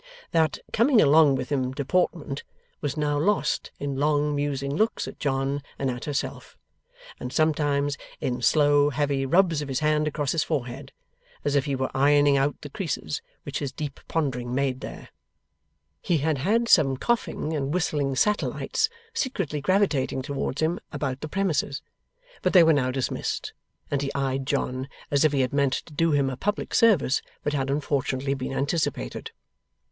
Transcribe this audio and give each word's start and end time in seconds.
That 0.31 0.57
coming 0.73 0.99
along 0.99 1.35
with 1.35 1.51
him 1.51 1.73
deportment 1.73 2.43
was 2.81 2.97
now 2.97 3.19
lost 3.19 3.69
in 3.77 3.97
long 3.97 4.35
musing 4.35 4.75
looks 4.75 5.07
at 5.07 5.19
John 5.19 5.61
and 5.77 5.91
at 5.91 6.05
herself 6.05 6.57
and 7.19 7.31
sometimes 7.31 7.99
in 8.19 8.41
slow 8.41 8.89
heavy 8.89 9.27
rubs 9.27 9.61
of 9.61 9.67
his 9.67 9.81
hand 9.81 10.07
across 10.07 10.31
his 10.31 10.43
forehead, 10.43 10.91
as 11.45 11.53
if 11.53 11.65
he 11.65 11.75
were 11.75 11.91
ironing 11.93 12.33
cut 12.35 12.61
the 12.61 12.69
creases 12.71 13.21
which 13.43 13.59
his 13.59 13.71
deep 13.71 13.99
pondering 14.07 14.55
made 14.55 14.81
there. 14.81 15.09
He 16.01 16.17
had 16.17 16.39
had 16.39 16.67
some 16.67 16.97
coughing 16.97 17.53
and 17.55 17.71
whistling 17.71 18.15
satellites 18.15 18.89
secretly 19.13 19.61
gravitating 19.61 20.23
towards 20.23 20.63
him 20.63 20.79
about 20.91 21.21
the 21.21 21.29
premises, 21.29 21.83
but 22.41 22.53
they 22.53 22.63
were 22.63 22.73
now 22.73 22.89
dismissed, 22.89 23.53
and 23.91 24.01
he 24.01 24.11
eyed 24.15 24.47
John 24.47 24.89
as 25.11 25.23
if 25.23 25.31
he 25.31 25.41
had 25.41 25.53
meant 25.53 25.73
to 25.73 25.93
do 25.93 26.09
him 26.11 26.27
a 26.27 26.35
public 26.37 26.73
service, 26.73 27.21
but 27.43 27.53
had 27.53 27.69
unfortunately 27.69 28.33
been 28.33 28.51
anticipated. 28.51 29.29